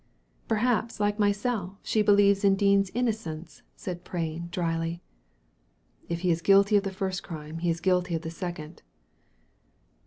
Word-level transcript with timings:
"Perhaps, 0.47 0.99
like 0.99 1.19
myself, 1.19 1.77
she 1.83 2.01
believes 2.01 2.43
in 2.43 2.55
Dean's 2.55 2.89
innocence," 2.95 3.61
said 3.75 4.03
Prain, 4.03 4.47
dryly." 4.51 4.99
If 6.09 6.21
he 6.21 6.31
is 6.31 6.41
guilty 6.41 6.75
of 6.75 6.81
the 6.83 6.89
first 6.89 7.21
crime, 7.21 7.59
he 7.59 7.69
is 7.69 7.79
guilty 7.79 8.15
of 8.15 8.23
the 8.23 8.31
second." 8.31 8.81